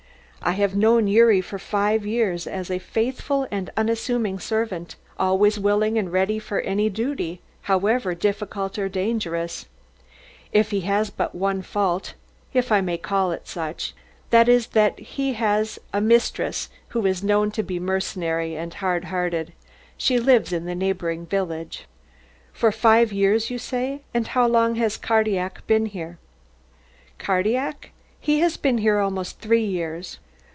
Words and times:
I 0.43 0.53
have 0.53 0.75
known 0.75 1.05
Gyuri 1.05 1.39
for 1.39 1.59
five 1.59 2.03
years 2.03 2.47
as 2.47 2.71
a 2.71 2.79
faithful 2.79 3.47
and 3.51 3.69
unassuming 3.77 4.39
servant, 4.39 4.95
always 5.19 5.59
willing 5.59 5.99
and 5.99 6.11
ready 6.11 6.39
for 6.39 6.61
any 6.61 6.89
duty, 6.89 7.41
however 7.61 8.15
difficult 8.15 8.79
or 8.79 8.89
dangerous. 8.89 9.67
He 10.51 10.79
has 10.81 11.11
but 11.11 11.35
one 11.35 11.61
fault 11.61 12.15
if 12.53 12.71
I 12.71 12.81
may 12.81 12.97
call 12.97 13.31
it 13.31 13.47
such 13.47 13.93
that 14.31 14.49
is 14.49 14.69
that 14.69 14.97
he 14.97 15.33
has 15.33 15.77
a 15.93 16.01
mistress 16.01 16.69
who 16.87 17.05
is 17.05 17.23
known 17.23 17.51
to 17.51 17.61
be 17.61 17.79
mercenary 17.79 18.55
and 18.55 18.73
hard 18.73 19.05
hearted. 19.05 19.53
She 19.95 20.17
lives 20.19 20.51
in 20.51 20.67
a 20.67 20.73
neighbouring 20.73 21.27
village." 21.27 21.85
"For 22.51 22.71
five 22.71 23.13
years, 23.13 23.51
you 23.51 23.59
say? 23.59 24.01
And 24.11 24.25
how 24.29 24.47
long 24.47 24.73
has 24.77 24.97
Cardillac 24.97 25.67
been 25.67 25.85
here?" 25.85 26.17
"Cardillac? 27.19 27.91
He 28.19 28.39
has 28.39 28.57
been 28.57 28.79
here 28.79 28.95
for 28.95 29.01
almost 29.01 29.37
three 29.39 29.63
years." 29.65 30.17